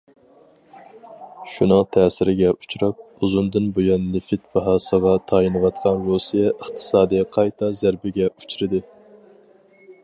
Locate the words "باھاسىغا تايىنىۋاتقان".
4.57-6.03